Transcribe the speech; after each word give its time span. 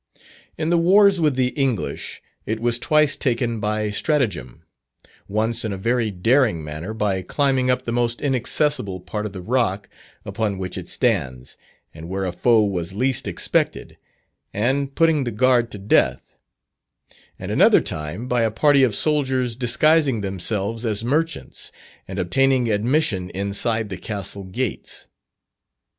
In 0.57 0.71
the 0.71 0.79
wars 0.79 1.21
with 1.21 1.35
the 1.35 1.49
English, 1.49 2.23
it 2.47 2.59
was 2.59 2.79
twice 2.79 3.15
taken 3.15 3.59
by 3.59 3.91
stratagem; 3.91 4.63
once 5.27 5.63
in 5.63 5.71
a 5.71 5.77
very 5.77 6.09
daring 6.09 6.63
manner, 6.63 6.91
by 6.95 7.21
climbing 7.21 7.69
up 7.69 7.85
the 7.85 7.91
most 7.91 8.19
inaccessible 8.19 8.99
part 8.99 9.27
of 9.27 9.33
the 9.33 9.43
rock 9.43 9.87
upon 10.25 10.57
which 10.57 10.75
it 10.75 10.89
stands, 10.89 11.55
and 11.93 12.09
where 12.09 12.25
a 12.25 12.31
foe 12.31 12.63
was 12.63 12.95
least 12.95 13.27
expected, 13.27 13.95
and 14.51 14.95
putting 14.95 15.23
the 15.23 15.29
guard 15.29 15.69
to 15.69 15.77
death; 15.77 16.33
and 17.37 17.51
another 17.51 17.79
time, 17.79 18.27
by 18.27 18.41
a 18.41 18.49
party 18.49 18.81
of 18.81 18.95
soldiers 18.95 19.55
disguising 19.55 20.21
themselves 20.21 20.83
as 20.83 21.03
merchants, 21.03 21.71
and 22.07 22.17
obtaining 22.17 22.71
admission 22.71 23.29
inside 23.35 23.89
the 23.89 23.97
Castle 23.97 24.45
gates. 24.45 25.09